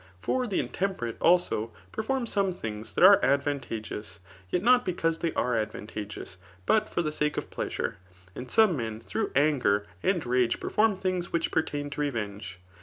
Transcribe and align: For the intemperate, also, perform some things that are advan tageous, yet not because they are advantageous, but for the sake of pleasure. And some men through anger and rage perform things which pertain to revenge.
For 0.19 0.47
the 0.47 0.59
intemperate, 0.59 1.15
also, 1.21 1.71
perform 1.91 2.25
some 2.25 2.53
things 2.53 2.93
that 2.93 3.03
are 3.03 3.19
advan 3.19 3.59
tageous, 3.61 4.17
yet 4.49 4.63
not 4.63 4.83
because 4.83 5.19
they 5.19 5.31
are 5.35 5.55
advantageous, 5.55 6.39
but 6.65 6.89
for 6.89 7.03
the 7.03 7.11
sake 7.11 7.37
of 7.37 7.51
pleasure. 7.51 7.97
And 8.33 8.49
some 8.49 8.75
men 8.75 8.99
through 9.01 9.29
anger 9.35 9.85
and 10.01 10.25
rage 10.25 10.59
perform 10.59 10.97
things 10.97 11.31
which 11.31 11.51
pertain 11.51 11.91
to 11.91 12.01
revenge. 12.01 12.57